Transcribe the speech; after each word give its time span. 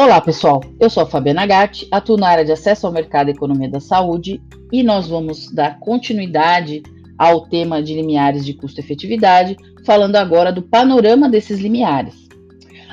Olá, 0.00 0.18
pessoal. 0.18 0.62
Eu 0.80 0.88
sou 0.88 1.02
a 1.02 1.06
Fabiana 1.06 1.44
Gatti, 1.44 1.86
atuo 1.90 2.16
na 2.16 2.26
área 2.26 2.42
de 2.42 2.50
acesso 2.50 2.86
ao 2.86 2.92
mercado 2.92 3.28
e 3.28 3.32
economia 3.32 3.68
da 3.68 3.80
saúde 3.80 4.40
e 4.72 4.82
nós 4.82 5.06
vamos 5.06 5.50
dar 5.52 5.78
continuidade 5.78 6.82
ao 7.18 7.42
tema 7.42 7.82
de 7.82 7.92
limiares 7.92 8.46
de 8.46 8.54
custo-efetividade, 8.54 9.58
falando 9.84 10.16
agora 10.16 10.50
do 10.50 10.62
panorama 10.62 11.28
desses 11.28 11.60
limiares. 11.60 12.14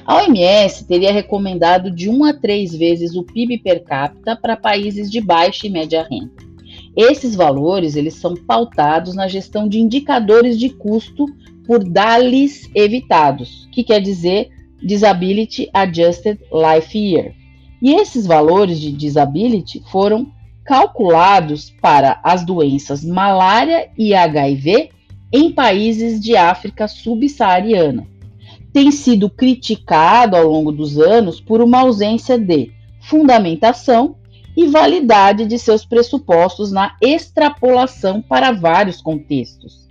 A 0.05 0.17
OMS 0.17 0.85
teria 0.85 1.13
recomendado 1.13 1.89
de 1.89 2.09
1 2.09 2.25
a 2.25 2.33
3 2.33 2.75
vezes 2.75 3.15
o 3.15 3.23
PIB 3.23 3.59
per 3.59 3.85
capita 3.85 4.35
para 4.35 4.57
países 4.57 5.09
de 5.09 5.21
baixa 5.21 5.65
e 5.65 5.69
média 5.69 6.05
renda. 6.11 6.33
Esses 6.93 7.35
valores 7.35 7.95
eles 7.95 8.15
são 8.15 8.35
pautados 8.35 9.15
na 9.15 9.29
gestão 9.29 9.65
de 9.65 9.79
indicadores 9.79 10.59
de 10.59 10.71
custo 10.71 11.25
por 11.65 11.85
DALIs 11.85 12.69
evitados, 12.75 13.65
que 13.71 13.81
quer 13.81 14.01
dizer 14.01 14.56
Disability 14.81 15.69
Adjusted 15.73 16.39
Life 16.51 16.97
Year. 16.97 17.33
E 17.81 17.93
esses 17.93 18.25
valores 18.25 18.79
de 18.79 18.91
disability 18.91 19.83
foram 19.91 20.31
calculados 20.65 21.73
para 21.81 22.19
as 22.23 22.43
doenças 22.43 23.03
malária 23.03 23.89
e 23.97 24.13
HIV 24.13 24.89
em 25.31 25.51
países 25.51 26.19
de 26.19 26.35
África 26.35 26.87
subsaariana. 26.87 28.07
Tem 28.73 28.91
sido 28.91 29.29
criticado 29.29 30.35
ao 30.35 30.47
longo 30.47 30.71
dos 30.71 30.99
anos 30.99 31.39
por 31.39 31.61
uma 31.61 31.79
ausência 31.79 32.37
de 32.37 32.71
fundamentação 33.01 34.15
e 34.55 34.67
validade 34.67 35.45
de 35.45 35.57
seus 35.57 35.85
pressupostos 35.85 36.71
na 36.71 36.95
extrapolação 37.01 38.21
para 38.21 38.51
vários 38.51 39.01
contextos. 39.01 39.86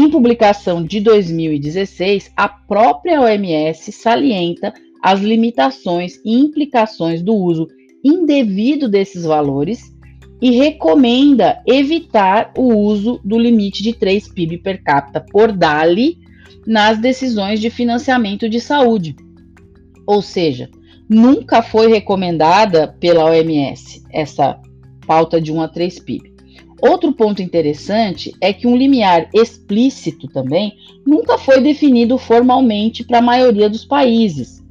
Em 0.00 0.08
publicação 0.08 0.84
de 0.84 1.00
2016, 1.00 2.30
a 2.36 2.48
própria 2.48 3.20
OMS 3.20 3.90
salienta 3.90 4.72
as 5.02 5.18
limitações 5.18 6.20
e 6.24 6.38
implicações 6.38 7.20
do 7.20 7.34
uso 7.34 7.66
indevido 8.04 8.88
desses 8.88 9.24
valores 9.24 9.92
e 10.40 10.52
recomenda 10.52 11.60
evitar 11.66 12.52
o 12.56 12.72
uso 12.76 13.20
do 13.24 13.36
limite 13.36 13.82
de 13.82 13.92
3 13.92 14.28
PIB 14.28 14.58
per 14.58 14.84
capita 14.84 15.20
por 15.20 15.50
DALI 15.50 16.16
nas 16.64 17.00
decisões 17.00 17.58
de 17.58 17.68
financiamento 17.68 18.48
de 18.48 18.60
saúde. 18.60 19.16
Ou 20.06 20.22
seja, 20.22 20.70
nunca 21.08 21.60
foi 21.60 21.88
recomendada 21.88 22.86
pela 23.00 23.24
OMS 23.24 24.00
essa 24.12 24.60
pauta 25.08 25.40
de 25.40 25.50
1 25.50 25.60
a 25.60 25.66
3 25.66 25.98
PIB. 25.98 26.37
Outro 26.80 27.12
ponto 27.12 27.42
interessante 27.42 28.32
é 28.40 28.52
que 28.52 28.66
um 28.66 28.76
limiar 28.76 29.28
explícito 29.34 30.28
também 30.28 30.76
nunca 31.04 31.36
foi 31.36 31.60
definido 31.60 32.16
formalmente 32.16 33.04
para 33.04 33.18
a 33.18 33.22
maioria 33.22 33.68
dos 33.68 33.84
países. 33.84 34.62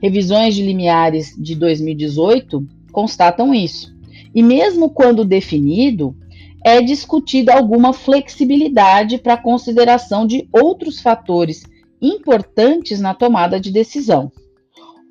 Revisões 0.00 0.54
de 0.54 0.62
limiares 0.62 1.34
de 1.36 1.56
2018 1.56 2.64
constatam 2.92 3.52
isso. 3.52 3.92
E 4.32 4.42
mesmo 4.42 4.90
quando 4.90 5.24
definido, 5.24 6.14
é 6.64 6.80
discutida 6.80 7.54
alguma 7.54 7.92
flexibilidade 7.92 9.18
para 9.18 9.36
consideração 9.36 10.26
de 10.26 10.48
outros 10.52 11.00
fatores 11.00 11.64
importantes 12.00 13.00
na 13.00 13.14
tomada 13.14 13.58
de 13.58 13.72
decisão. 13.72 14.30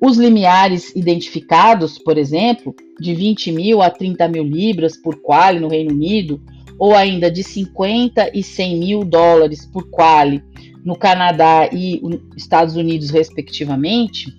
Os 0.00 0.16
limiares 0.16 0.94
identificados, 0.94 1.98
por 1.98 2.16
exemplo, 2.16 2.74
de 3.00 3.14
20 3.14 3.52
mil 3.52 3.82
a 3.82 3.90
30 3.90 4.28
mil 4.28 4.44
libras 4.44 4.96
por 4.96 5.16
quali 5.20 5.58
no 5.58 5.68
Reino 5.68 5.92
Unido, 5.92 6.40
ou 6.78 6.94
ainda 6.94 7.30
de 7.30 7.42
50 7.42 8.30
e 8.32 8.42
100 8.42 8.76
mil 8.78 9.04
dólares 9.04 9.66
por 9.66 9.90
quali 9.90 10.42
no 10.84 10.96
Canadá 10.96 11.68
e 11.72 12.00
Estados 12.36 12.76
Unidos, 12.76 13.10
respectivamente, 13.10 14.32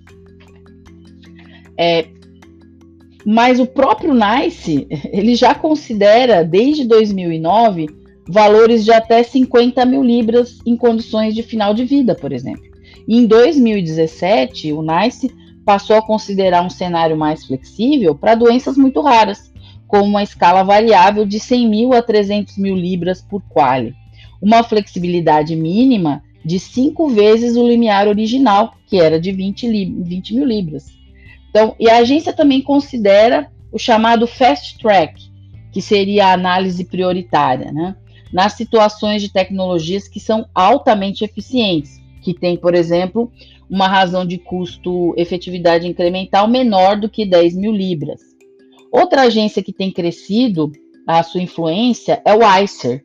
é, 1.76 2.06
mas 3.24 3.60
o 3.60 3.66
próprio 3.66 4.14
NICE 4.14 4.86
ele 5.12 5.34
já 5.34 5.54
considera 5.54 6.42
desde 6.42 6.86
2009 6.86 7.86
valores 8.28 8.84
de 8.84 8.92
até 8.92 9.22
50 9.22 9.84
mil 9.84 10.02
libras 10.02 10.58
em 10.64 10.76
condições 10.76 11.34
de 11.34 11.42
final 11.42 11.74
de 11.74 11.84
vida, 11.84 12.14
por 12.14 12.32
exemplo. 12.32 12.62
E 13.08 13.16
em 13.16 13.26
2017, 13.26 14.72
o 14.72 14.82
NICE 14.82 15.30
passou 15.70 15.94
a 15.94 16.02
considerar 16.02 16.62
um 16.62 16.68
cenário 16.68 17.16
mais 17.16 17.46
flexível 17.46 18.12
para 18.12 18.34
doenças 18.34 18.76
muito 18.76 19.00
raras, 19.00 19.52
como 19.86 20.02
uma 20.02 20.20
escala 20.20 20.64
variável 20.64 21.24
de 21.24 21.38
100 21.38 21.68
mil 21.68 21.92
a 21.94 22.02
300 22.02 22.58
mil 22.58 22.74
libras 22.74 23.22
por 23.22 23.40
quali, 23.48 23.94
uma 24.42 24.64
flexibilidade 24.64 25.54
mínima 25.54 26.24
de 26.44 26.58
cinco 26.58 27.08
vezes 27.08 27.56
o 27.56 27.64
limiar 27.64 28.08
original, 28.08 28.74
que 28.84 29.00
era 29.00 29.20
de 29.20 29.30
20, 29.30 29.68
20 30.02 30.34
mil 30.34 30.44
libras. 30.44 30.86
Então, 31.48 31.76
e 31.78 31.88
a 31.88 31.98
agência 31.98 32.32
também 32.32 32.60
considera 32.60 33.48
o 33.70 33.78
chamado 33.78 34.26
fast 34.26 34.76
track, 34.76 35.22
que 35.70 35.80
seria 35.80 36.26
a 36.26 36.32
análise 36.32 36.82
prioritária, 36.82 37.70
né? 37.70 37.94
nas 38.32 38.54
situações 38.54 39.22
de 39.22 39.32
tecnologias 39.32 40.08
que 40.08 40.18
são 40.18 40.48
altamente 40.52 41.22
eficientes, 41.22 42.00
que 42.22 42.34
tem, 42.34 42.56
por 42.56 42.74
exemplo, 42.74 43.30
uma 43.70 43.86
razão 43.86 44.26
de 44.26 44.36
custo-efetividade 44.36 45.86
incremental 45.86 46.48
menor 46.48 46.98
do 46.98 47.08
que 47.08 47.24
10 47.24 47.54
mil 47.56 47.72
libras. 47.72 48.20
Outra 48.90 49.22
agência 49.22 49.62
que 49.62 49.72
tem 49.72 49.92
crescido 49.92 50.72
a 51.06 51.22
sua 51.22 51.40
influência 51.40 52.20
é 52.24 52.34
o 52.34 52.40
ICER, 52.62 53.04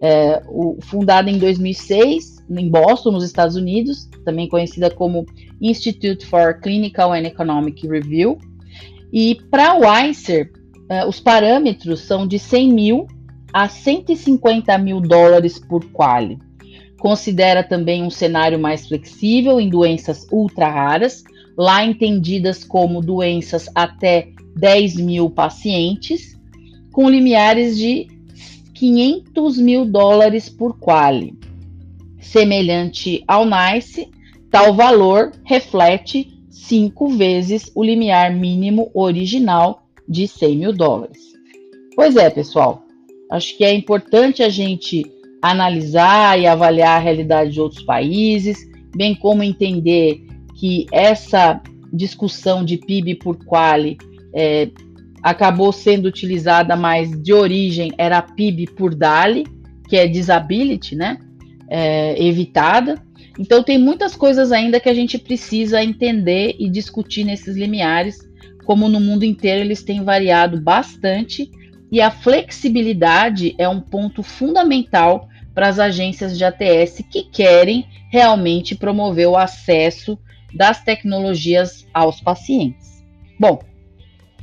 é, 0.00 0.42
o, 0.48 0.78
fundada 0.82 1.30
em 1.30 1.38
2006 1.38 2.38
em 2.50 2.68
Boston, 2.70 3.10
nos 3.10 3.24
Estados 3.24 3.56
Unidos, 3.56 4.08
também 4.24 4.48
conhecida 4.48 4.90
como 4.90 5.26
Institute 5.60 6.24
for 6.24 6.58
Clinical 6.60 7.12
and 7.12 7.24
Economic 7.24 7.86
Review. 7.86 8.38
E 9.12 9.36
para 9.50 9.78
o 9.78 10.08
ICER, 10.08 10.50
é, 10.88 11.06
os 11.06 11.20
parâmetros 11.20 12.00
são 12.00 12.26
de 12.26 12.38
100 12.38 12.72
mil 12.72 13.06
a 13.52 13.68
150 13.68 14.76
mil 14.78 15.00
dólares 15.00 15.58
por 15.58 15.84
quali. 15.92 16.38
Considera 16.98 17.62
também 17.62 18.02
um 18.02 18.10
cenário 18.10 18.58
mais 18.58 18.88
flexível 18.88 19.60
em 19.60 19.68
doenças 19.68 20.26
ultra 20.30 20.68
raras, 20.68 21.22
lá 21.56 21.84
entendidas 21.84 22.64
como 22.64 23.00
doenças 23.00 23.68
até 23.74 24.28
10 24.56 24.96
mil 24.96 25.30
pacientes, 25.30 26.36
com 26.92 27.08
limiares 27.08 27.78
de 27.78 28.08
500 28.74 29.58
mil 29.58 29.84
dólares 29.84 30.48
por 30.48 30.78
quali. 30.78 31.34
Semelhante 32.20 33.24
ao 33.26 33.44
NICE, 33.44 34.10
tal 34.50 34.74
valor 34.74 35.32
reflete 35.44 36.38
cinco 36.50 37.08
vezes 37.08 37.70
o 37.74 37.82
limiar 37.82 38.34
mínimo 38.34 38.90
original 38.92 39.86
de 40.08 40.26
100 40.26 40.56
mil 40.56 40.72
dólares. 40.72 41.18
Pois 41.94 42.16
é, 42.16 42.28
pessoal, 42.30 42.82
acho 43.30 43.56
que 43.56 43.64
é 43.64 43.72
importante 43.72 44.42
a 44.42 44.48
gente 44.48 45.04
analisar 45.42 46.38
e 46.38 46.46
avaliar 46.46 46.96
a 46.96 47.02
realidade 47.02 47.52
de 47.52 47.60
outros 47.60 47.82
países, 47.82 48.58
bem 48.96 49.14
como 49.14 49.42
entender 49.42 50.20
que 50.54 50.86
essa 50.92 51.60
discussão 51.92 52.64
de 52.64 52.76
PIB 52.76 53.16
por 53.16 53.36
quali 53.44 53.96
é, 54.34 54.68
acabou 55.22 55.72
sendo 55.72 56.06
utilizada, 56.06 56.76
mas 56.76 57.10
de 57.22 57.32
origem 57.32 57.92
era 57.96 58.22
PIB 58.22 58.66
por 58.76 58.94
DALI, 58.94 59.44
que 59.88 59.96
é 59.96 60.06
disability, 60.06 60.94
né? 60.94 61.18
É, 61.68 62.22
evitada. 62.22 63.02
Então 63.38 63.62
tem 63.62 63.78
muitas 63.78 64.16
coisas 64.16 64.52
ainda 64.52 64.80
que 64.80 64.88
a 64.88 64.94
gente 64.94 65.18
precisa 65.18 65.82
entender 65.82 66.56
e 66.58 66.68
discutir 66.68 67.24
nesses 67.24 67.56
limiares, 67.56 68.18
como 68.64 68.88
no 68.88 69.00
mundo 69.00 69.24
inteiro 69.24 69.60
eles 69.60 69.82
têm 69.82 70.02
variado 70.02 70.60
bastante 70.60 71.50
e 71.90 72.00
a 72.00 72.10
flexibilidade 72.10 73.54
é 73.58 73.68
um 73.68 73.80
ponto 73.80 74.22
fundamental 74.22 75.28
para 75.54 75.68
as 75.68 75.78
agências 75.78 76.36
de 76.36 76.44
ATS 76.44 77.02
que 77.10 77.24
querem 77.24 77.86
realmente 78.10 78.74
promover 78.74 79.28
o 79.28 79.36
acesso 79.36 80.18
das 80.54 80.82
tecnologias 80.82 81.86
aos 81.92 82.20
pacientes. 82.20 83.04
Bom, 83.38 83.58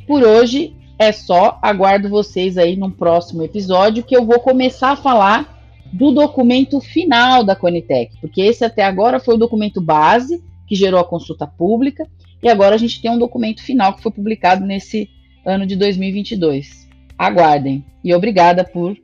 por 0.06 0.24
hoje 0.24 0.76
é 1.00 1.12
só. 1.12 1.60
Aguardo 1.62 2.10
vocês 2.10 2.58
aí 2.58 2.76
no 2.76 2.92
próximo 2.92 3.44
episódio 3.44 4.04
que 4.04 4.16
eu 4.16 4.26
vou 4.26 4.40
começar 4.40 4.92
a 4.92 4.96
falar 4.96 5.56
do 5.92 6.12
documento 6.12 6.82
final 6.82 7.44
da 7.44 7.56
Conitec, 7.56 8.18
porque 8.20 8.42
esse 8.42 8.66
até 8.66 8.84
agora 8.84 9.20
foi 9.20 9.36
o 9.36 9.40
documento 9.40 9.80
base 9.80 10.44
que 10.68 10.76
gerou 10.76 11.00
a 11.00 11.06
consulta 11.06 11.48
pública 11.48 12.08
e 12.42 12.50
agora 12.50 12.76
a 12.76 12.78
gente 12.78 13.02
tem 13.02 13.10
um 13.10 13.18
documento 13.18 13.62
final 13.62 13.94
que 13.94 14.04
foi 14.04 14.12
publicado 14.12 14.66
nesse 14.66 15.10
ano 15.46 15.66
de 15.66 15.76
2022. 15.76 16.85
Aguardem 17.18 17.86
e 18.04 18.14
obrigada 18.14 18.64
por 18.64 18.96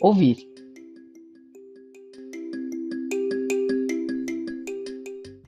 ouvir. 0.00 0.49